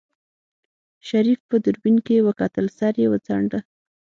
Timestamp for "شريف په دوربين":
1.09-1.97